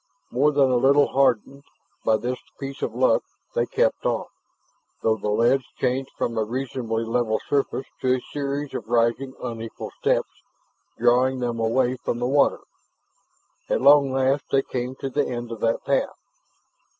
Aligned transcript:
More 0.31 0.51
than 0.51 0.71
a 0.71 0.77
little 0.77 1.09
heartened 1.09 1.61
by 2.03 2.17
this 2.17 2.39
piece 2.59 2.81
of 2.81 2.95
luck, 2.95 3.21
they 3.53 3.67
kept 3.67 4.03
on, 4.03 4.25
though 5.03 5.15
the 5.15 5.29
ledge 5.29 5.63
changed 5.77 6.09
from 6.17 6.35
a 6.35 6.43
reasonably 6.43 7.03
level 7.05 7.39
surface 7.47 7.85
to 7.99 8.15
a 8.15 8.21
series 8.33 8.73
of 8.73 8.87
rising, 8.87 9.35
unequal 9.43 9.91
steps, 9.99 10.41
drawing 10.97 11.39
them 11.39 11.59
away 11.59 11.97
from 11.97 12.17
the 12.17 12.25
water. 12.25 12.61
At 13.69 13.81
long 13.81 14.11
last 14.11 14.45
they 14.51 14.63
came 14.63 14.95
to 15.01 15.09
the 15.11 15.27
end 15.27 15.51
of 15.51 15.59
that 15.59 15.85
path. 15.85 16.09